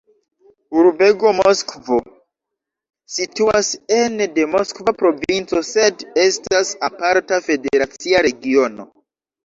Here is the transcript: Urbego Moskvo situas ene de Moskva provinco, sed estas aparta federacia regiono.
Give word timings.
Urbego 0.83 1.33
Moskvo 1.39 1.97
situas 3.19 3.71
ene 3.99 4.29
de 4.41 4.49
Moskva 4.57 4.97
provinco, 5.05 5.65
sed 5.71 6.05
estas 6.27 6.77
aparta 6.93 7.43
federacia 7.51 8.29
regiono. 8.33 8.95